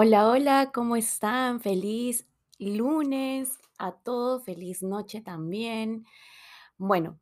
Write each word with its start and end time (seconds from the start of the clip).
Hola, 0.00 0.28
hola, 0.28 0.70
¿cómo 0.72 0.94
están? 0.94 1.58
Feliz 1.60 2.24
lunes 2.60 3.58
a 3.78 3.90
todos, 3.90 4.44
feliz 4.44 4.80
noche 4.80 5.20
también. 5.20 6.06
Bueno, 6.76 7.18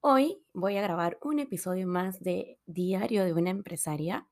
hoy 0.00 0.40
voy 0.52 0.76
a 0.76 0.82
grabar 0.82 1.18
un 1.22 1.40
episodio 1.40 1.88
más 1.88 2.20
de 2.20 2.60
Diario 2.66 3.24
de 3.24 3.32
una 3.32 3.50
empresaria. 3.50 4.28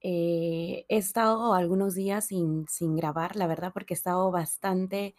Eh, 0.00 0.86
he 0.88 0.96
estado 0.96 1.54
algunos 1.54 1.96
días 1.96 2.26
sin, 2.26 2.68
sin 2.68 2.94
grabar, 2.94 3.34
la 3.34 3.48
verdad, 3.48 3.72
porque 3.74 3.94
he 3.94 3.96
estado 3.96 4.30
bastante 4.30 5.16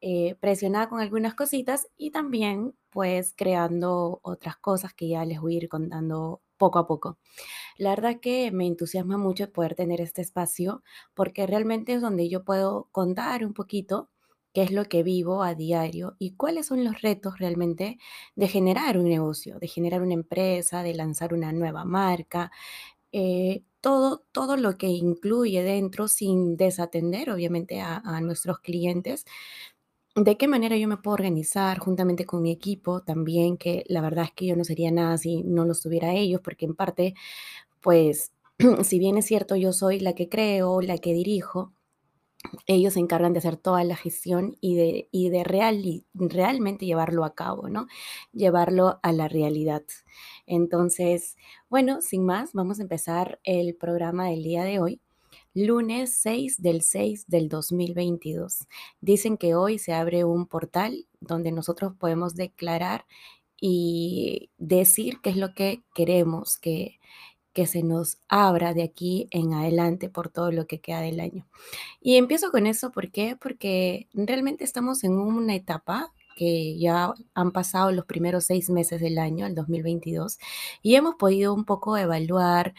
eh, 0.00 0.34
presionada 0.40 0.88
con 0.88 0.98
algunas 1.00 1.34
cositas 1.34 1.86
y 1.96 2.10
también 2.10 2.74
pues 2.90 3.32
creando 3.36 4.18
otras 4.24 4.56
cosas 4.56 4.92
que 4.92 5.06
ya 5.08 5.24
les 5.24 5.40
voy 5.40 5.54
a 5.54 5.58
ir 5.58 5.68
contando 5.68 6.42
poco 6.60 6.78
a 6.80 6.86
poco. 6.88 7.18
La 7.78 7.90
verdad 7.90 8.20
que 8.20 8.50
me 8.52 8.66
entusiasma 8.66 9.18
mucho 9.18 9.50
poder 9.52 9.74
tener 9.74 10.00
este 10.00 10.22
espacio 10.22 10.82
porque 11.14 11.46
realmente 11.46 11.94
es 11.94 12.02
donde 12.02 12.28
yo 12.28 12.44
puedo 12.44 12.88
contar 12.92 13.44
un 13.44 13.54
poquito 13.54 14.10
qué 14.52 14.62
es 14.62 14.72
lo 14.72 14.84
que 14.86 15.02
vivo 15.04 15.42
a 15.42 15.54
diario 15.54 16.16
y 16.18 16.32
cuáles 16.36 16.66
son 16.66 16.84
los 16.84 17.02
retos 17.02 17.38
realmente 17.38 17.98
de 18.36 18.48
generar 18.48 18.98
un 18.98 19.04
negocio, 19.08 19.58
de 19.60 19.68
generar 19.68 20.02
una 20.02 20.14
empresa, 20.14 20.82
de 20.82 20.94
lanzar 20.94 21.34
una 21.34 21.52
nueva 21.52 21.84
marca, 21.84 22.50
eh, 23.12 23.64
todo, 23.80 24.24
todo 24.32 24.56
lo 24.56 24.76
que 24.78 24.88
incluye 24.88 25.62
dentro 25.62 26.08
sin 26.08 26.56
desatender 26.56 27.30
obviamente 27.30 27.80
a, 27.80 27.96
a 27.98 28.20
nuestros 28.20 28.60
clientes. 28.60 29.24
¿De 30.16 30.36
qué 30.36 30.48
manera 30.48 30.76
yo 30.76 30.88
me 30.88 30.96
puedo 30.96 31.14
organizar 31.14 31.78
juntamente 31.78 32.26
con 32.26 32.42
mi 32.42 32.50
equipo 32.50 33.02
también? 33.02 33.56
Que 33.56 33.84
la 33.88 34.00
verdad 34.00 34.24
es 34.24 34.32
que 34.32 34.46
yo 34.46 34.56
no 34.56 34.64
sería 34.64 34.90
nada 34.90 35.16
si 35.18 35.42
no 35.44 35.64
los 35.64 35.80
tuviera 35.82 36.12
ellos, 36.14 36.40
porque 36.42 36.66
en 36.66 36.74
parte 36.74 37.14
pues, 37.80 38.32
si 38.84 38.98
bien 39.00 39.18
es 39.18 39.26
cierto, 39.26 39.56
yo 39.56 39.72
soy 39.72 40.00
la 40.00 40.14
que 40.14 40.28
creo, 40.28 40.80
la 40.82 40.98
que 40.98 41.12
dirijo, 41.14 41.72
ellos 42.66 42.94
se 42.94 43.00
encargan 43.00 43.32
de 43.34 43.40
hacer 43.40 43.56
toda 43.56 43.84
la 43.84 43.96
gestión 43.96 44.56
y 44.60 44.76
de, 44.76 45.08
y 45.12 45.30
de 45.30 45.44
real, 45.44 45.84
y 45.86 46.06
realmente 46.14 46.86
llevarlo 46.86 47.24
a 47.24 47.34
cabo, 47.34 47.68
¿no? 47.68 47.86
Llevarlo 48.32 49.00
a 49.02 49.12
la 49.12 49.28
realidad. 49.28 49.82
Entonces, 50.46 51.36
bueno, 51.70 52.00
sin 52.02 52.24
más, 52.24 52.52
vamos 52.54 52.80
a 52.80 52.82
empezar 52.82 53.40
el 53.44 53.76
programa 53.76 54.28
del 54.30 54.42
día 54.42 54.64
de 54.64 54.80
hoy. 54.80 55.00
Lunes 55.54 56.16
6 56.18 56.62
del 56.62 56.82
6 56.82 57.26
del 57.26 57.48
2022. 57.48 58.68
Dicen 59.00 59.36
que 59.36 59.54
hoy 59.54 59.78
se 59.78 59.92
abre 59.92 60.24
un 60.24 60.46
portal 60.46 61.06
donde 61.20 61.50
nosotros 61.50 61.94
podemos 61.98 62.34
declarar 62.36 63.04
y 63.60 64.50
decir 64.58 65.20
qué 65.22 65.30
es 65.30 65.36
lo 65.36 65.52
que 65.54 65.82
queremos 65.94 66.56
que, 66.56 67.00
que 67.52 67.66
se 67.66 67.82
nos 67.82 68.18
abra 68.28 68.74
de 68.74 68.84
aquí 68.84 69.26
en 69.32 69.52
adelante 69.52 70.08
por 70.08 70.28
todo 70.28 70.52
lo 70.52 70.66
que 70.66 70.80
queda 70.80 71.00
del 71.00 71.20
año. 71.20 71.48
Y 72.00 72.16
empiezo 72.16 72.50
con 72.50 72.66
eso, 72.66 72.92
¿por 72.92 73.10
qué? 73.10 73.36
Porque 73.40 74.08
realmente 74.14 74.64
estamos 74.64 75.04
en 75.04 75.12
una 75.12 75.54
etapa 75.56 76.12
que 76.36 76.78
ya 76.78 77.12
han 77.34 77.50
pasado 77.50 77.92
los 77.92 78.06
primeros 78.06 78.44
seis 78.44 78.70
meses 78.70 79.00
del 79.00 79.18
año, 79.18 79.46
el 79.46 79.54
2022, 79.54 80.38
y 80.80 80.94
hemos 80.94 81.16
podido 81.16 81.52
un 81.52 81.64
poco 81.64 81.96
evaluar. 81.96 82.74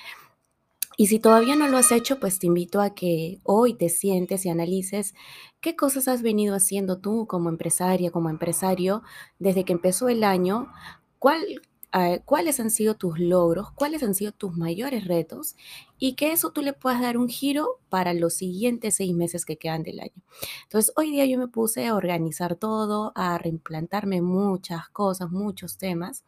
Y 0.98 1.08
si 1.08 1.20
todavía 1.20 1.56
no 1.56 1.68
lo 1.68 1.78
has 1.78 1.92
hecho, 1.92 2.20
pues 2.20 2.40
te 2.40 2.48
invito 2.48 2.82
a 2.82 2.94
que 2.94 3.40
hoy 3.44 3.74
te 3.74 3.90
sientes 3.90 4.46
y 4.46 4.50
analices 4.50 5.14
qué 5.62 5.76
cosas 5.76 6.08
has 6.08 6.22
venido 6.22 6.56
haciendo 6.56 7.00
tú 7.00 7.28
como 7.28 7.50
empresaria, 7.50 8.12
como 8.12 8.30
empresario, 8.30 9.02
desde 9.40 9.64
que 9.66 9.74
empezó 9.74 10.10
el 10.10 10.24
año, 10.24 10.72
cuál 11.20 11.62
ah, 11.92 12.18
cuáles 12.26 12.60
han 12.60 12.72
sido 12.72 12.96
tus 12.96 13.20
logros, 13.20 13.72
cuáles 13.74 14.04
han 14.04 14.16
sido 14.16 14.32
tus 14.32 14.56
mayores 14.56 15.06
retos 15.06 15.56
y 16.00 16.16
que 16.16 16.32
eso 16.32 16.52
tú 16.52 16.62
le 16.62 16.74
puedas 16.74 17.02
dar 17.02 17.18
un 17.18 17.30
giro 17.30 17.80
para 17.90 18.14
los 18.14 18.34
siguientes 18.34 18.96
seis 18.96 19.14
meses 19.14 19.46
que 19.46 19.58
quedan 19.58 19.84
del 19.84 20.00
año. 20.00 20.24
Entonces, 20.64 20.94
hoy 20.96 21.12
día 21.12 21.26
yo 21.26 21.38
me 21.38 21.48
puse 21.48 21.88
a 21.88 21.96
organizar 21.96 22.56
todo, 22.56 23.12
a 23.16 23.38
reimplantarme 23.38 24.22
muchas 24.22 24.90
cosas, 24.90 25.32
muchos 25.32 25.78
temas 25.78 26.24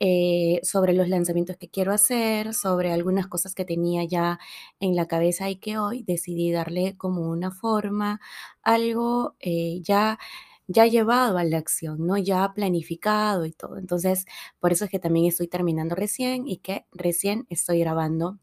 eh, 0.00 0.60
sobre 0.64 0.94
los 0.94 1.08
lanzamientos 1.08 1.56
que 1.56 1.68
quiero 1.68 1.92
hacer, 1.92 2.54
sobre 2.54 2.92
algunas 2.92 3.28
cosas 3.28 3.54
que 3.54 3.64
tenía 3.64 4.04
ya 4.04 4.40
en 4.80 4.96
la 4.96 5.06
cabeza 5.06 5.48
y 5.48 5.56
que 5.56 5.78
hoy 5.78 6.02
decidí 6.02 6.50
darle 6.50 6.96
como 6.96 7.28
una 7.30 7.52
forma, 7.52 8.20
algo 8.62 9.36
eh, 9.40 9.80
ya 9.82 10.18
ya 10.66 10.86
llevado 10.86 11.38
a 11.38 11.44
la 11.44 11.58
acción, 11.58 12.06
¿no? 12.06 12.16
Ya 12.18 12.52
planificado 12.54 13.46
y 13.46 13.52
todo. 13.52 13.78
Entonces, 13.78 14.26
por 14.60 14.72
eso 14.72 14.84
es 14.84 14.90
que 14.90 14.98
también 14.98 15.26
estoy 15.26 15.48
terminando 15.48 15.94
recién 15.94 16.46
y 16.48 16.58
que 16.58 16.86
recién 16.92 17.46
estoy 17.50 17.80
grabando 17.80 18.38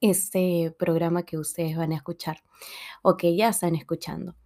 este 0.00 0.74
programa 0.78 1.24
que 1.24 1.38
ustedes 1.38 1.76
van 1.76 1.92
a 1.92 1.96
escuchar 1.96 2.42
o 3.02 3.16
que 3.16 3.36
ya 3.36 3.50
están 3.50 3.74
escuchando. 3.74 4.36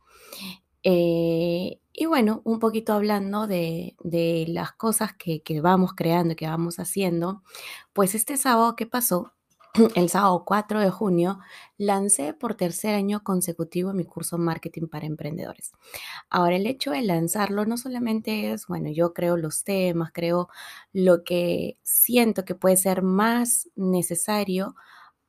Eh, 0.82 1.80
y 1.92 2.06
bueno, 2.06 2.42
un 2.44 2.58
poquito 2.58 2.92
hablando 2.92 3.46
de, 3.46 3.94
las 4.48 4.72
cosas 4.72 5.14
que, 5.14 5.42
que 5.42 5.60
vamos 5.60 5.92
creando, 5.94 6.36
que 6.36 6.46
vamos 6.46 6.78
haciendo, 6.78 7.42
pues 7.92 8.14
este 8.14 8.36
sábado 8.36 8.76
que 8.76 8.86
pasó, 8.86 9.32
el 9.94 10.08
sábado 10.10 10.44
4 10.44 10.80
de 10.80 10.90
junio, 10.90 11.38
lancé 11.78 12.34
por 12.34 12.54
tercer 12.54 12.94
año 12.94 13.22
consecutivo 13.24 13.94
mi 13.94 14.04
curso 14.04 14.36
Marketing 14.36 14.86
para 14.86 15.06
Emprendedores. 15.06 15.72
Ahora, 16.28 16.56
el 16.56 16.66
hecho 16.66 16.90
de 16.90 17.02
lanzarlo 17.02 17.64
no 17.64 17.78
solamente 17.78 18.52
es, 18.52 18.66
bueno, 18.66 18.90
yo 18.90 19.14
creo 19.14 19.36
los 19.36 19.64
temas, 19.64 20.10
creo 20.12 20.48
lo 20.92 21.24
que 21.24 21.78
siento 21.82 22.44
que 22.44 22.54
puede 22.54 22.76
ser 22.76 23.02
más 23.02 23.70
necesario 23.74 24.74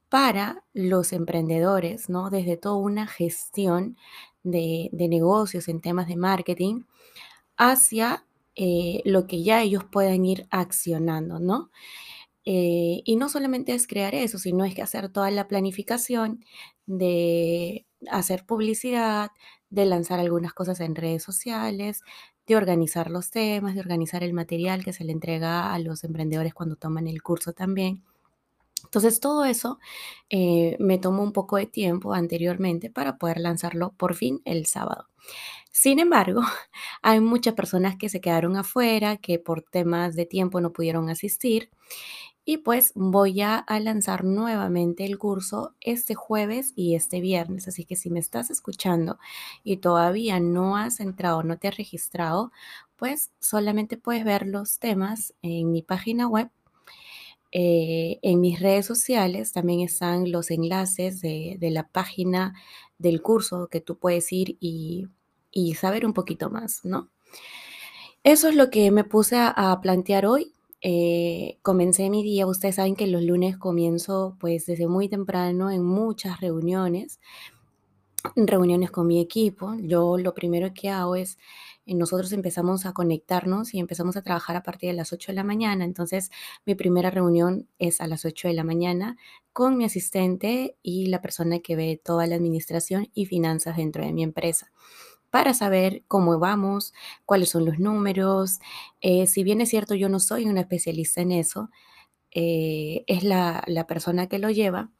para 0.10 0.64
los 0.74 1.14
emprendedores, 1.14 2.10
¿no? 2.10 2.30
Desde 2.30 2.58
toda 2.58 2.76
una 2.76 3.08
gestión 3.08 3.98
de, 4.44 4.90
negocios 4.92 5.68
en 5.70 5.82
temas 5.82 6.08
de 6.08 6.18
marketing 6.18 6.84
hacia 7.58 8.26
eh, 8.56 9.02
lo 9.06 9.26
que 9.26 9.44
ya 9.44 9.62
ellos 9.62 9.84
puedan 9.86 10.26
ir 10.26 10.48
accionando, 10.52 11.40
¿no? 11.40 11.72
Eh, 12.46 13.02
y 13.06 13.16
no 13.16 13.30
solamente 13.30 13.74
es 13.74 13.88
crear 13.88 14.16
eso, 14.16 14.38
sino 14.38 14.66
es 14.66 14.76
que 14.76 14.82
hacer 14.82 15.10
toda 15.10 15.32
la 15.32 15.48
planificación 15.48 16.44
de 16.86 17.86
hacer 18.12 18.46
publicidad, 18.46 19.32
de 19.70 19.86
lanzar 19.86 20.20
algunas 20.20 20.54
cosas 20.54 20.80
en 20.82 20.96
redes 20.96 21.24
sociales, 21.24 22.02
de 22.48 22.56
organizar 22.58 23.10
los 23.10 23.32
temas, 23.32 23.76
de 23.76 23.82
organizar 23.82 24.24
el 24.24 24.34
material 24.34 24.84
que 24.84 24.94
se 24.94 25.06
le 25.06 25.14
entrega 25.14 25.74
a 25.74 25.80
los 25.80 26.04
emprendedores 26.04 26.54
cuando 26.54 26.76
toman 26.76 27.08
el 27.08 27.24
curso 27.24 27.54
también. 27.54 28.04
Entonces, 28.84 29.20
todo 29.20 29.46
eso 29.46 29.80
eh, 30.30 30.78
me 30.80 30.98
tomó 31.00 31.24
un 31.24 31.34
poco 31.34 31.58
de 31.58 31.66
tiempo 31.66 32.14
anteriormente 32.14 32.90
para 32.90 33.18
poder 33.18 33.40
lanzarlo 33.40 33.94
por 33.94 34.16
fin 34.16 34.42
el 34.46 34.66
sábado. 34.66 35.08
Sin 35.72 36.00
embargo, 36.00 36.42
hay 37.02 37.20
muchas 37.22 37.56
personas 37.56 37.98
que 37.98 38.10
se 38.10 38.22
quedaron 38.22 38.58
afuera, 38.58 39.18
que 39.18 39.40
por 39.40 39.64
temas 39.64 40.16
de 40.16 40.26
tiempo 40.26 40.62
no 40.62 40.74
pudieron 40.74 41.10
asistir 41.10 41.72
y 42.46 42.58
pues 42.58 42.92
voy 42.96 43.42
a, 43.42 43.66
lanzar 43.82 44.24
nuevamente 44.26 45.06
el 45.06 45.18
curso 45.18 45.76
este 45.80 46.14
jueves 46.14 46.74
y 46.76 46.96
este 46.96 47.22
viernes. 47.22 47.68
Así 47.68 47.86
que 47.86 47.96
si 47.96 48.10
me 48.10 48.20
estás 48.20 48.50
escuchando 48.50 49.18
y 49.64 49.78
todavía 49.78 50.40
no 50.40 50.76
has 50.76 51.00
entrado, 51.00 51.44
no 51.44 51.58
te 51.58 51.70
has 51.70 51.78
registrado, 51.78 52.52
pues 52.98 53.32
solamente 53.40 53.98
puedes 53.98 54.26
ver 54.26 54.48
los 54.48 54.80
temas 54.80 55.34
en 55.42 55.72
mi 55.72 55.82
página 55.82 56.28
web. 56.28 56.50
Eh, 57.52 58.20
en 58.24 58.42
mis 58.42 58.60
redes 58.60 58.86
sociales 58.88 59.54
también 59.54 59.82
están 59.82 60.32
los 60.32 60.50
enlaces 60.50 61.22
de, 61.22 61.58
la 61.62 61.88
página 61.88 62.56
del 62.98 63.22
curso 63.22 63.68
que 63.68 63.80
tú 63.80 63.98
puedes 63.98 64.32
ir 64.34 64.58
y, 64.60 65.08
saber 65.76 66.06
un 66.06 66.14
poquito 66.14 66.50
más, 66.50 66.84
¿no? 66.84 67.10
Eso 68.24 68.48
es 68.50 68.56
lo 68.56 68.70
que 68.70 68.90
me 68.92 69.04
puse 69.04 69.36
a 69.38 69.80
plantear 69.82 70.26
hoy 70.26 70.54
eh, 70.86 71.60
comencé 71.62 72.10
mi 72.10 72.24
día, 72.24 72.46
ustedes 72.46 72.76
saben 72.76 72.96
que 72.98 73.08
los 73.08 73.24
lunes 73.24 73.58
comienzo 73.58 74.36
pues 74.38 74.66
desde 74.66 74.86
muy 74.88 75.08
temprano 75.08 75.72
en 75.72 75.82
muchas 75.82 76.42
reuniones, 76.42 77.22
reuniones 78.36 78.92
con 78.92 79.08
mi 79.08 79.22
equipo. 79.22 79.76
Yo 79.80 80.18
lo 80.18 80.34
primero 80.34 80.74
que 80.74 80.90
hago 80.90 81.16
es, 81.16 81.38
eh, 81.86 81.96
nosotros 81.96 82.34
empezamos 82.34 82.86
a 82.86 82.92
conectarnos 82.94 83.74
y 83.74 83.80
empezamos 83.80 84.18
a 84.18 84.24
trabajar 84.24 84.58
a 84.58 84.64
partir 84.64 84.90
de 84.90 84.96
las 84.98 85.14
8 85.14 85.32
de 85.32 85.36
la 85.38 85.46
mañana. 85.46 85.86
Entonces, 85.86 86.32
mi 86.66 86.76
primera 86.76 87.10
reunión 87.12 87.70
es 87.80 88.02
a 88.02 88.08
las 88.08 88.26
8 88.26 88.50
de 88.50 88.54
la 88.54 88.66
mañana 88.66 89.16
con 89.54 89.78
mi 89.78 89.86
asistente 89.86 90.76
y 90.84 91.06
la 91.08 91.22
persona 91.22 91.60
que 91.60 91.78
ve 91.78 92.02
toda 92.04 92.28
la 92.28 92.36
administración 92.36 93.10
y 93.14 93.26
finanzas 93.26 93.78
dentro 93.78 94.04
de 94.06 94.12
mi 94.12 94.24
empresa 94.24 94.72
para 95.34 95.56
saber 95.56 96.04
cómo 96.08 96.38
vamos, 96.38 96.94
cuáles 97.26 97.50
son 97.50 97.66
los 97.66 97.80
números. 97.80 98.60
Eh, 99.02 99.26
si 99.26 99.44
bien 99.44 99.62
es 99.62 99.70
cierto, 99.70 99.96
yo 99.96 100.08
no 100.08 100.20
soy 100.20 100.46
una 100.46 100.62
especialista 100.62 101.22
en 101.22 101.32
eso, 101.32 101.72
eh, 102.30 103.04
es 103.08 103.24
la, 103.24 103.64
persona 103.88 104.28
que 104.28 104.38
lo 104.38 104.52
lleva. 104.52 104.92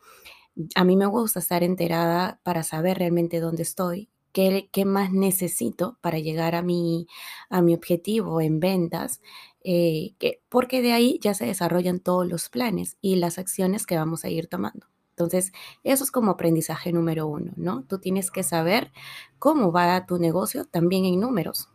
A 0.74 0.84
mí 0.86 0.98
me 0.98 1.06
gusta 1.06 1.38
estar 1.38 1.62
enterada 1.64 2.42
para 2.44 2.64
saber 2.64 2.98
realmente 2.98 3.40
dónde 3.42 3.62
estoy, 3.62 4.10
qué, 4.32 4.70
más 4.88 5.12
necesito 5.12 6.00
para 6.02 6.18
llegar 6.18 6.56
a 6.56 6.64
mi, 6.64 7.06
objetivo 7.52 8.42
en 8.42 8.60
ventas, 8.60 9.22
eh, 9.64 10.16
que, 10.18 10.42
porque 10.50 10.82
de 10.82 10.94
ahí 10.94 11.20
ya 11.22 11.36
se 11.36 11.46
desarrollan 11.46 12.00
todos 12.00 12.28
los 12.28 12.50
planes 12.50 12.98
y 13.02 13.18
las 13.18 13.38
acciones 13.38 13.86
que 13.86 13.98
vamos 13.98 14.26
a 14.26 14.30
ir 14.30 14.48
tomando. 14.48 14.93
Entonces, 15.16 15.52
eso 15.84 16.04
es 16.04 16.12
como 16.12 16.32
aprendizaje 16.32 16.92
número 16.92 17.28
uno, 17.28 17.52
¿no? 17.56 17.84
Tú 17.84 18.00
tienes 18.00 18.32
que 18.32 18.42
saber 18.42 18.92
cómo 19.38 19.72
va 19.72 20.06
tu 20.08 20.18
negocio 20.18 20.66
también 20.66 21.06
en 21.06 21.20
números. 21.20 21.70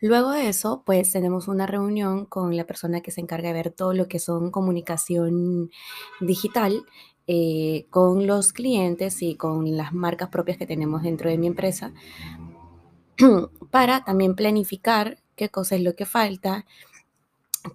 Luego 0.00 0.30
de 0.30 0.48
eso, 0.48 0.82
pues 0.84 1.12
tenemos 1.12 1.46
una 1.46 1.66
reunión 1.66 2.24
con 2.24 2.56
la 2.56 2.66
persona 2.66 3.00
que 3.00 3.10
se 3.10 3.20
encarga 3.20 3.48
de 3.48 3.54
ver 3.54 3.70
todo 3.70 3.92
lo 3.92 4.08
que 4.08 4.18
son 4.18 4.50
comunicación 4.50 5.70
digital 6.20 6.84
eh, 7.26 7.86
con 7.90 8.26
los 8.26 8.52
clientes 8.52 9.22
y 9.22 9.36
con 9.36 9.76
las 9.76 9.92
marcas 9.92 10.30
propias 10.30 10.56
que 10.56 10.66
tenemos 10.66 11.02
dentro 11.02 11.30
de 11.30 11.38
mi 11.38 11.46
empresa 11.46 11.92
para 13.70 14.02
también 14.02 14.34
planificar 14.34 15.22
qué 15.36 15.48
cosa 15.48 15.76
es 15.76 15.82
lo 15.82 15.94
que 15.94 16.06
falta, 16.06 16.66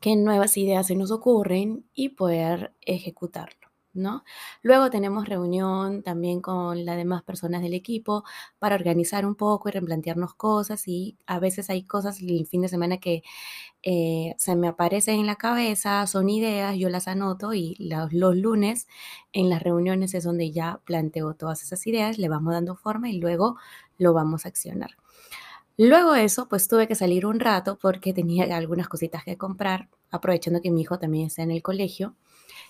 qué 0.01 0.15
nuevas 0.15 0.57
ideas 0.57 0.88
se 0.88 0.95
nos 0.95 1.11
ocurren 1.11 1.85
y 1.93 2.09
poder 2.09 2.73
ejecutarlo. 2.81 3.64
¿No? 3.95 4.24
Luego 4.62 4.89
tenemos 4.89 5.27
reunión 5.27 6.03
también 6.03 6.42
con 6.42 6.86
las 6.86 6.97
demás 6.97 7.24
personas 7.24 7.62
del 7.62 7.74
equipo 7.74 8.25
para 8.59 8.75
organizar 8.75 9.25
un 9.25 9.36
poco 9.36 9.69
y 9.69 9.71
replantearnos 9.71 10.36
cosas 10.36 10.88
y 10.88 11.18
a 11.25 11.39
veces 11.39 11.69
hay 11.69 11.83
cosas 11.83 12.19
el 12.21 12.45
fin 12.45 12.62
de 12.62 12.68
semana 12.68 12.97
que 12.97 13.24
eh, 13.83 14.36
se 14.38 14.56
me 14.56 14.68
aparecen 14.68 15.19
en 15.21 15.27
la 15.27 15.38
cabeza, 15.38 16.06
son 16.07 16.30
ideas, 16.30 16.75
yo 16.77 16.89
las 16.89 17.07
anoto 17.07 17.53
y 17.53 17.75
los, 17.80 18.12
los 18.13 18.36
lunes 18.36 18.88
en 19.31 19.50
las 19.50 19.63
reuniones 19.63 20.13
es 20.13 20.24
donde 20.25 20.51
ya 20.51 20.81
planteo 20.86 21.33
todas 21.36 21.63
esas 21.63 21.88
ideas, 21.88 22.18
le 22.18 22.30
vamos 22.30 22.53
dando 22.53 22.75
forma 22.75 23.09
y 23.09 23.19
luego 23.19 23.57
lo 23.98 24.13
vamos 24.13 24.45
a 24.45 24.50
accionar. 24.50 24.91
Luego 25.77 26.13
de 26.13 26.24
eso, 26.24 26.48
pues 26.48 26.68
tuve 26.69 26.88
que 26.88 26.95
salir 26.95 27.25
un 27.25 27.39
rato 27.39 27.77
porque 27.81 28.13
tenía 28.13 28.56
algunas 28.56 28.88
cositas 28.88 29.24
que 29.25 29.38
comprar, 29.38 29.89
aprovechando 30.09 30.62
que 30.62 30.71
mi 30.71 30.81
hijo 30.81 31.00
también 31.00 31.27
está 31.27 31.44
en 31.44 31.51
el 31.51 31.62
colegio. 31.62 32.15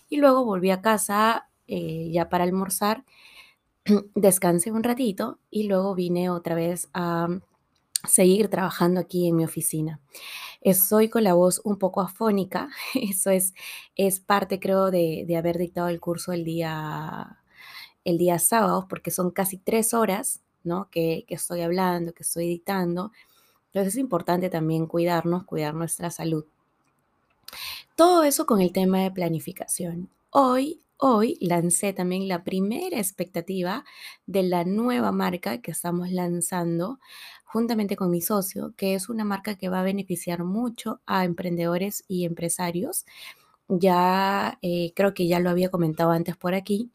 Y 0.09 0.17
luego 0.17 0.45
volví 0.45 0.71
a 0.71 0.81
casa 0.81 1.49
eh, 1.67 2.09
ya 2.11 2.29
para 2.29 2.43
almorzar, 2.43 3.03
descansé 4.15 4.71
un 4.71 4.83
ratito 4.83 5.39
y 5.49 5.63
luego 5.63 5.95
vine 5.95 6.29
otra 6.29 6.55
vez 6.55 6.89
a 6.93 7.27
seguir 8.07 8.49
trabajando 8.49 8.99
aquí 8.99 9.27
en 9.27 9.35
mi 9.35 9.45
oficina. 9.45 9.99
Estoy 10.61 11.09
con 11.09 11.23
la 11.23 11.33
voz 11.33 11.61
un 11.63 11.77
poco 11.77 12.01
afónica, 12.01 12.69
eso 12.95 13.31
es, 13.31 13.53
es 13.95 14.19
parte 14.19 14.59
creo 14.59 14.91
de, 14.91 15.25
de 15.27 15.37
haber 15.37 15.57
dictado 15.57 15.89
el 15.89 15.99
curso 15.99 16.33
el 16.33 16.43
día, 16.43 17.39
el 18.03 18.17
día 18.17 18.39
sábado, 18.39 18.87
porque 18.89 19.11
son 19.11 19.31
casi 19.31 19.57
tres 19.57 19.93
horas 19.93 20.41
¿no? 20.65 20.89
Que, 20.91 21.25
estoy 21.29 21.61
hablando, 21.61 22.13
que 22.13 22.23
estoy 22.23 22.45
editando. 22.47 23.11
Entonces 23.67 23.93
es 23.93 23.99
importante 23.99 24.49
también 24.49 24.87
cuidarnos, 24.87 25.45
cuidar 25.45 25.75
nuestra 25.75 26.11
salud. 26.11 26.45
Todo 27.95 28.23
eso 28.23 28.45
con 28.45 28.59
el 28.59 28.73
tema 28.73 28.99
de 28.99 29.11
planificación. 29.11 30.09
Hoy, 30.29 30.81
hoy 30.97 31.37
lancé 31.39 31.93
también 31.93 32.27
la 32.27 32.43
primera 32.43 32.97
expectativa 32.97 33.85
de 34.25 34.43
la 34.43 34.65
nueva 34.65 35.13
marca 35.13 35.61
que 35.61 35.71
estamos 35.71 36.11
lanzando 36.11 36.99
juntamente 37.45 37.95
con 37.95 38.11
mi 38.11 38.19
socio, 38.19 38.73
que 38.75 38.95
es 38.95 39.07
una 39.07 39.23
marca 39.23 39.55
que 39.55 39.69
va 39.69 39.79
a 39.79 39.83
beneficiar 39.83 40.43
mucho 40.43 40.99
a 41.05 41.23
emprendedores 41.23 42.03
y 42.09 42.25
empresarios. 42.25 43.05
Ya 43.69 44.59
eh, 44.61 44.91
creo 44.93 45.13
que 45.13 45.27
ya 45.27 45.39
lo 45.39 45.49
había 45.49 45.69
comentado 45.71 46.11
antes 46.11 46.35
por 46.35 46.53
aquí, 46.53 46.91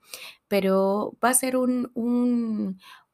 pero 0.49 1.17
va 1.25 1.31
a 1.31 1.35
ser 1.35 1.57
un, 1.57 1.91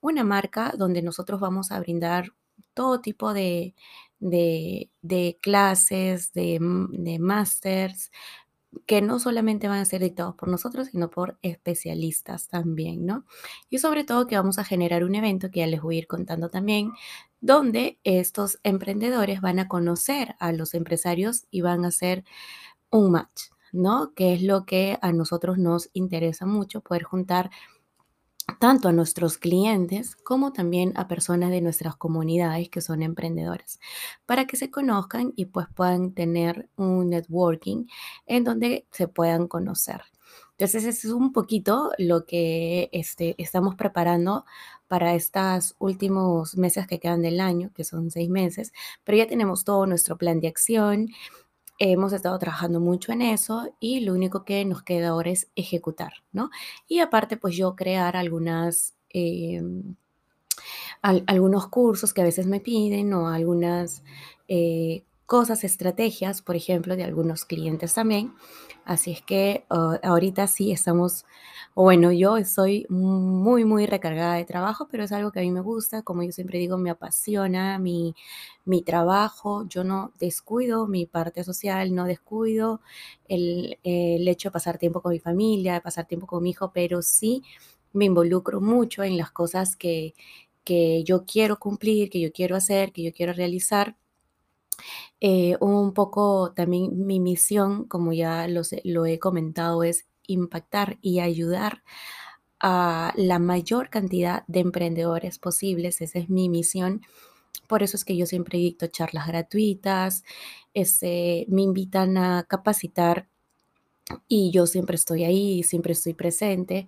una 0.00 0.24
marca 0.24 0.74
donde 0.76 1.02
nosotros 1.02 1.40
vamos 1.40 1.70
a 1.70 1.78
brindar 1.78 2.32
todo 2.74 3.00
tipo 3.00 3.32
de, 3.32 3.74
clases, 5.40 6.32
de, 6.32 6.58
de 6.90 7.18
másters, 7.18 8.10
que 8.86 9.02
no 9.02 9.18
solamente 9.18 9.68
van 9.68 9.80
a 9.80 9.84
ser 9.86 10.02
dictados 10.02 10.34
por 10.36 10.48
nosotros, 10.48 10.88
sino 10.88 11.10
por 11.10 11.38
especialistas 11.42 12.48
también, 12.48 13.06
¿no? 13.06 13.24
Y 13.70 13.78
sobre 13.78 14.04
todo 14.04 14.26
que 14.26 14.36
vamos 14.36 14.58
a 14.58 14.64
generar 14.64 15.04
un 15.04 15.14
evento 15.14 15.50
que 15.50 15.60
ya 15.60 15.66
les 15.66 15.80
voy 15.82 15.96
a 15.96 15.98
ir 16.00 16.06
contando 16.06 16.50
también, 16.50 16.92
donde 17.40 17.98
estos 18.04 18.58
emprendedores 18.64 19.40
van 19.40 19.58
a 19.60 19.68
conocer 19.68 20.34
a 20.40 20.52
los 20.52 20.74
empresarios 20.74 21.46
y 21.50 21.62
van 21.62 21.84
a 21.84 21.88
hacer 21.88 22.24
un 22.90 23.12
match, 23.12 23.42
¿no? 23.72 24.14
Que 24.14 24.34
es 24.34 24.42
lo 24.42 24.64
que 24.66 24.98
a 25.02 25.12
nosotros 25.12 25.58
nos 25.58 25.90
interesa 25.92 26.46
mucho, 26.46 26.80
poder 26.82 27.04
juntar 27.04 27.50
tanto 28.58 28.88
a 28.88 28.92
nuestros 28.92 29.38
clientes 29.38 30.16
como 30.16 30.52
también 30.52 30.92
a 30.96 31.08
personas 31.08 31.50
de 31.50 31.60
nuestras 31.60 31.96
comunidades 31.96 32.68
que 32.68 32.80
son 32.80 33.02
emprendedoras, 33.02 33.80
para 34.24 34.46
que 34.46 34.56
se 34.56 34.70
conozcan 34.70 35.32
y 35.36 35.46
pues 35.46 35.66
puedan 35.74 36.12
tener 36.12 36.68
un 36.76 37.10
networking 37.10 37.86
en 38.26 38.44
donde 38.44 38.86
se 38.90 39.08
puedan 39.08 39.48
conocer. 39.48 40.02
Entonces, 40.52 40.84
ese 40.84 41.08
es 41.08 41.12
un 41.12 41.32
poquito 41.32 41.90
lo 41.98 42.24
que 42.24 42.88
este, 42.92 43.34
estamos 43.38 43.74
preparando 43.74 44.46
para 44.88 45.14
estos 45.14 45.74
últimos 45.78 46.56
meses 46.56 46.86
que 46.86 46.98
quedan 46.98 47.20
del 47.22 47.40
año, 47.40 47.70
que 47.74 47.84
son 47.84 48.10
seis 48.10 48.30
meses, 48.30 48.72
pero 49.04 49.18
ya 49.18 49.26
tenemos 49.26 49.64
todo 49.64 49.86
nuestro 49.86 50.16
plan 50.16 50.40
de 50.40 50.48
acción, 50.48 51.08
Hemos 51.78 52.12
estado 52.12 52.38
trabajando 52.38 52.80
mucho 52.80 53.12
en 53.12 53.22
eso 53.22 53.74
y 53.80 54.00
lo 54.00 54.14
único 54.14 54.44
que 54.44 54.64
nos 54.64 54.82
queda 54.82 55.08
ahora 55.08 55.30
es 55.30 55.48
ejecutar, 55.56 56.12
¿no? 56.32 56.50
Y 56.88 57.00
aparte, 57.00 57.36
pues 57.36 57.56
yo 57.56 57.76
crear 57.76 58.16
algunas, 58.16 58.94
em, 59.10 59.94
algunos 61.02 61.68
cursos 61.68 62.12
que 62.12 62.22
a 62.22 62.24
veces 62.24 62.46
me 62.46 62.60
piden 62.60 63.12
o 63.14 63.28
algunas 63.28 64.02
eh, 64.48 65.04
cosas, 65.26 65.64
estrategias, 65.64 66.42
por 66.42 66.56
ejemplo, 66.56 66.96
de 66.96 67.04
algunos 67.04 67.44
clientes 67.44 67.94
también. 67.94 68.34
Así 68.84 69.12
es 69.12 69.22
que 69.22 69.64
ah, 69.70 69.98
ahorita 70.02 70.46
sí 70.46 70.72
estamos, 70.72 71.24
bueno, 71.74 72.12
yo 72.12 72.36
estoy 72.36 72.86
muy, 72.88 73.64
muy 73.64 73.86
recargada 73.86 74.34
de 74.36 74.44
trabajo, 74.44 74.88
pero 74.90 75.04
es 75.04 75.12
algo 75.12 75.32
que 75.32 75.40
a 75.40 75.42
mí 75.42 75.50
me 75.50 75.60
gusta, 75.60 76.02
como 76.02 76.22
yo 76.22 76.32
siempre 76.32 76.58
digo, 76.58 76.78
me 76.78 76.90
apasiona 76.90 77.78
mi, 77.78 78.14
mi 78.64 78.82
trabajo, 78.82 79.66
yo 79.68 79.84
no 79.84 80.12
descuido 80.18 80.86
mi 80.86 81.06
parte 81.06 81.44
social, 81.44 81.94
no 81.94 82.04
descuido 82.04 82.80
el, 83.28 83.78
el 83.82 84.26
hecho 84.28 84.48
de 84.48 84.52
pasar 84.52 84.78
tiempo 84.78 85.02
con 85.02 85.12
mi 85.12 85.18
familia, 85.20 85.74
de 85.74 85.80
pasar 85.80 86.06
tiempo 86.06 86.26
con 86.26 86.42
mi 86.42 86.50
hijo, 86.50 86.72
pero 86.72 87.02
sí 87.02 87.42
me 87.92 88.04
involucro 88.06 88.60
mucho 88.60 89.02
en 89.02 89.16
las 89.16 89.30
cosas 89.30 89.76
que, 89.76 90.14
que 90.64 91.02
yo 91.04 91.24
quiero 91.24 91.58
cumplir, 91.58 92.10
que 92.10 92.20
yo 92.20 92.32
quiero 92.32 92.56
hacer, 92.56 92.92
que 92.92 93.02
yo 93.02 93.12
quiero 93.12 93.32
realizar 93.32 93.96
eh, 95.20 95.56
un 95.60 95.92
poco 95.94 96.52
también 96.54 97.06
mi 97.06 97.20
misión, 97.20 97.84
como 97.84 98.12
ya 98.12 98.46
lo 98.48 99.06
he 99.06 99.18
comentado, 99.18 99.82
es 99.82 100.06
impactar 100.26 100.98
y 101.02 101.20
ayudar 101.20 101.82
a 102.60 103.12
la 103.16 103.38
mayor 103.38 103.90
cantidad 103.90 104.44
de 104.46 104.60
emprendedores 104.60 105.38
posibles. 105.38 106.00
Esa 106.00 106.18
es 106.18 106.28
mi 106.30 106.48
misión. 106.48 107.02
Por 107.68 107.82
eso 107.82 107.96
es 107.96 108.04
que 108.04 108.16
yo 108.16 108.26
siempre 108.26 108.58
dicto 108.58 108.86
charlas 108.86 109.26
gratuitas, 109.26 110.24
este, 110.74 111.46
me 111.48 111.62
invitan 111.62 112.16
a 112.18 112.44
capacitar 112.48 113.28
y 114.28 114.50
yo 114.52 114.66
siempre 114.66 114.96
estoy 114.96 115.24
ahí, 115.24 115.62
siempre 115.62 115.92
estoy 115.92 116.14
presente 116.14 116.86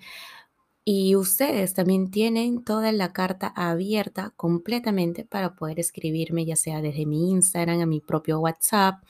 y 0.91 1.17
ustedes 1.17 1.75
también 1.75 2.11
tienen 2.11 2.65
toda 2.65 2.93
la 2.93 3.13
carta 3.13 3.53
abierta 3.55 4.33
completamente 4.37 5.23
para 5.23 5.55
poder 5.55 5.79
escribirme, 5.81 6.47
ya 6.47 6.57
sea 6.57 6.81
desde 6.81 7.05
mi 7.05 7.31
Instagram, 7.31 7.83
a 7.83 7.85
mi 7.85 8.01
propio 8.01 8.41
WhatsApp. 8.41 9.05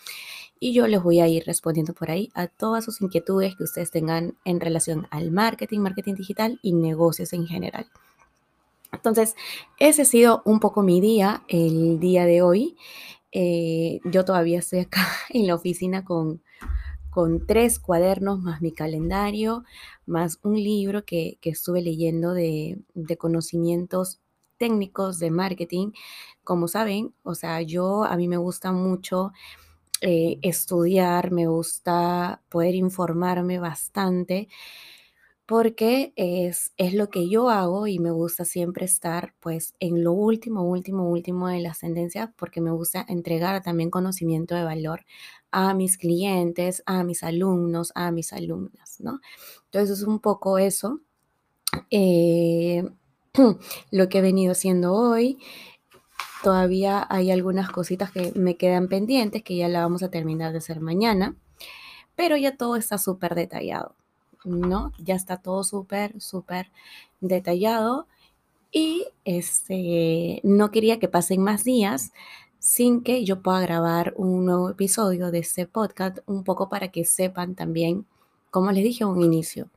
Y 0.59 0.73
yo 0.73 0.89
les 0.89 1.01
voy 1.01 1.21
a 1.21 1.29
ir 1.29 1.45
respondiendo 1.47 1.95
por 1.95 2.11
ahí 2.11 2.33
a 2.35 2.49
todas 2.49 2.85
sus 2.85 3.01
inquietudes 3.01 3.55
que 3.55 3.63
ustedes 3.63 3.93
tengan 3.93 4.37
en 4.45 4.59
relación 4.59 5.07
al 5.13 5.31
marketing, 5.31 5.79
marketing 5.79 6.15
digital 6.15 6.59
y 6.63 6.73
negocios 6.73 7.33
en 7.33 7.47
general. 7.47 7.87
Entonces, 8.91 9.37
ese 9.79 10.03
ha 10.03 10.05
sido 10.05 10.43
un 10.45 10.59
poco 10.59 10.83
mi 10.83 11.01
día, 11.01 11.45
el 11.47 12.01
día 12.01 12.25
de 12.25 12.43
hoy. 12.43 12.77
Eh, 13.31 14.01
yo 14.03 14.25
todavía 14.25 14.59
estoy 14.59 14.81
acá 14.81 15.07
en 15.31 15.47
la 15.47 15.55
oficina 15.55 16.05
con 16.05 16.43
con 17.19 17.45
tres 17.49 17.81
cuadernos 17.81 18.39
más 18.39 18.63
mi 18.63 18.71
calendario, 18.71 19.65
más 20.07 20.39
un 20.45 20.55
libro 20.55 21.05
que, 21.05 21.37
estuve 21.43 21.83
leyendo 21.83 22.33
de, 22.33 22.79
conocimientos 23.19 24.21
técnicos 24.57 25.19
de 25.19 25.33
marketing. 25.33 25.91
Como 26.45 26.69
saben, 26.69 27.13
o 27.25 27.35
sea, 27.35 27.61
yo 27.63 28.05
a 28.05 28.17
mí 28.17 28.29
me 28.29 28.37
gusta 28.37 28.71
mucho 28.71 29.33
eh, 30.01 30.39
estudiar, 30.43 31.33
me 31.33 31.49
gusta 31.49 32.41
poder 32.49 32.77
informarme 32.77 33.59
bastante 33.59 34.47
porque 35.45 36.13
es, 36.15 36.73
es 36.77 36.93
lo 36.95 37.09
que 37.09 37.29
yo 37.29 37.49
hago 37.49 37.87
y 37.87 37.99
me 37.99 38.11
gusta 38.11 38.45
siempre 38.45 38.85
estar 38.85 39.35
pues 39.41 39.75
en 39.81 40.05
lo 40.05 40.13
último, 40.13 40.63
último, 40.63 41.09
último 41.09 41.49
de 41.49 41.61
las 41.61 41.81
tendencias 41.81 42.31
porque 42.37 42.61
me 42.61 42.71
gusta 42.71 43.05
entregar 43.09 43.63
también 43.63 43.91
conocimiento 43.91 44.55
de 44.55 44.63
valor 44.63 45.07
a 45.51 45.75
mis 45.75 45.99
clientes, 45.99 46.83
a 46.87 47.05
mis 47.05 47.23
alumnos, 47.23 47.93
a 47.95 48.11
mis 48.11 48.33
alumnas, 48.33 49.01
¿no? 49.01 49.21
Entonces 49.67 49.99
es 49.99 50.05
un 50.07 50.21
poco 50.21 50.59
eso 50.59 51.01
eh, 51.91 52.85
lo 53.91 54.09
que 54.09 54.19
he 54.19 54.23
venido 54.23 54.53
haciendo 54.53 54.95
hoy. 54.95 55.39
Todavía 56.43 57.07
hay 57.11 57.31
algunas 57.31 57.71
cositas 57.71 58.11
que 58.13 58.33
me 58.37 58.57
quedan 58.57 58.89
pendientes 58.89 59.43
que 59.43 59.57
ya 59.57 59.69
la 59.69 59.83
vamos 59.83 60.03
a 60.03 60.11
terminar 60.11 60.53
de 60.53 60.59
hacer 60.59 60.81
mañana, 60.81 61.37
pero 62.15 62.37
ya 62.37 62.57
todo 62.57 62.77
está 62.77 62.99
súper 62.99 63.35
detallado. 63.35 63.97
¿no? 64.45 64.93
Ya 64.99 65.15
está 65.15 65.39
todo 65.39 65.65
súper, 65.65 66.21
súper 66.21 66.71
detallado 67.21 68.07
y 68.71 69.07
este, 69.25 70.41
no 70.45 70.71
quería 70.71 70.99
que 70.99 71.09
pasen 71.09 71.43
más 71.43 71.65
días 71.65 72.13
sin 72.59 73.03
que 73.03 73.25
yo 73.25 73.43
pueda 73.43 73.61
grabar 73.61 74.15
un 74.17 74.47
nuevo 74.47 74.71
episodio 74.71 75.31
de 75.31 75.39
este 75.41 75.67
podcast, 75.67 76.19
un 76.27 76.45
poco 76.45 76.69
para 76.69 76.89
que 76.89 77.05
sepan 77.05 77.55
también, 77.55 78.07
como 78.51 78.73
les 78.73 78.85
dije 78.85 79.05
a 79.05 79.07
un 79.07 79.23
inicio, 79.23 79.69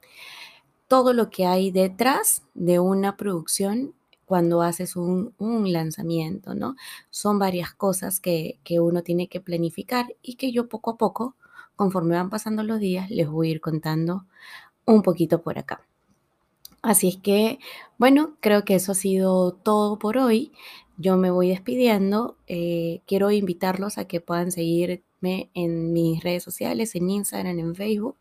todo 0.88 1.14
lo 1.14 1.30
que 1.30 1.46
hay 1.46 1.72
detrás 1.72 2.44
de 2.54 2.80
una 2.80 3.18
producción 3.18 3.94
cuando 4.26 4.62
haces 4.62 4.96
un, 4.96 5.34
lanzamiento, 5.40 6.56
¿no? 6.56 6.76
Son 7.10 7.38
varias 7.38 7.74
cosas 7.74 8.20
que, 8.20 8.60
que 8.64 8.80
uno 8.80 9.04
tiene 9.04 9.28
que 9.28 9.42
planificar 9.42 10.16
y 10.22 10.36
que 10.36 10.52
yo 10.52 10.70
poco 10.70 10.92
a 10.92 10.98
poco, 10.98 11.36
conforme 11.76 12.16
van 12.16 12.30
pasando 12.30 12.64
los 12.64 12.80
días, 12.80 13.10
les 13.10 13.30
voy 13.30 13.50
a 13.50 13.52
ir 13.52 13.62
contando 13.62 14.26
un 14.86 15.02
poquito 15.02 15.42
por 15.42 15.60
acá. 15.60 15.82
Así 16.82 17.10
es 17.10 17.18
que, 17.18 17.60
bueno, 17.98 18.36
creo 18.40 18.66
que 18.66 18.76
eso 18.76 18.94
ha 18.94 18.96
sido 18.96 19.52
todo 19.52 20.00
por 20.00 20.18
hoy. 20.18 20.52
Yo 21.02 21.18
me 21.18 21.32
voy 21.32 21.50
despidiendo. 21.50 22.38
Eh, 22.46 23.02
quiero 23.08 23.32
invitarlos 23.32 23.98
a 23.98 24.06
que 24.06 24.22
puedan 24.22 24.52
seguirme 24.52 25.50
en 25.56 25.94
mis 25.94 26.24
redes 26.24 26.44
sociales, 26.44 26.94
en 26.94 27.10
Instagram, 27.10 27.58
en 27.58 27.76
Facebook. 27.76 28.18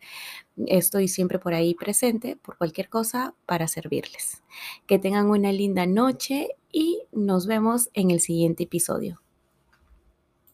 Estoy 0.67 1.09
siempre 1.09 1.39
por 1.39 1.53
ahí 1.53 1.75
presente 1.75 2.37
por 2.37 2.57
cualquier 2.57 2.89
cosa 2.89 3.35
para 3.45 3.69
servirles. 3.69 4.43
Que 4.87 4.99
tengan 4.99 5.29
una 5.29 5.53
linda 5.53 5.85
noche 5.85 6.49
y 6.73 7.03
nos 7.13 7.47
vemos 7.47 7.91
en 7.93 8.11
el 8.11 8.21
siguiente 8.21 8.65
episodio. 8.65 9.21